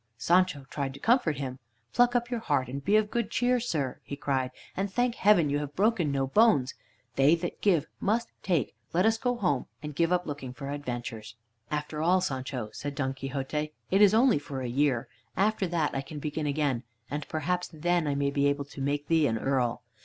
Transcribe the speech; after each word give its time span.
Sancho 0.17 0.65
tried 0.71 0.95
to 0.95 0.99
comfort 0.99 1.37
him. 1.37 1.59
"Pluck 1.93 2.15
up 2.15 2.31
your 2.31 2.39
heart 2.39 2.67
and 2.67 2.83
be 2.83 2.95
of 2.95 3.11
good 3.11 3.29
cheer, 3.29 3.59
sir," 3.59 3.99
he 4.01 4.15
cried, 4.15 4.49
"and 4.75 4.91
thank 4.91 5.13
Heaven 5.13 5.47
you 5.51 5.59
have 5.59 5.75
broken 5.75 6.11
no 6.11 6.25
bones. 6.25 6.73
They 7.17 7.35
that 7.35 7.61
give 7.61 7.85
must 7.99 8.27
take. 8.41 8.73
Let 8.93 9.05
us 9.05 9.19
go 9.19 9.35
home 9.35 9.67
and 9.83 9.93
give 9.95 10.11
up 10.11 10.25
looking 10.25 10.53
for 10.53 10.71
adventures." 10.71 11.35
"After 11.69 12.01
all, 12.01 12.19
Sancho," 12.19 12.71
said 12.73 12.95
Don 12.95 13.13
Quixote, 13.13 13.73
"it 13.91 14.01
is 14.01 14.15
only 14.15 14.39
for 14.39 14.61
a 14.63 14.67
year. 14.67 15.07
After 15.37 15.67
that 15.67 15.93
I 15.93 16.01
can 16.01 16.17
begin 16.17 16.47
again, 16.47 16.81
and 17.11 17.27
perhaps 17.29 17.69
then 17.71 18.07
I 18.07 18.15
may 18.15 18.31
be 18.31 18.47
able 18.47 18.65
to 18.65 18.81
make 18.81 19.07
thee 19.07 19.27
an 19.27 19.37
Earl." 19.37 19.83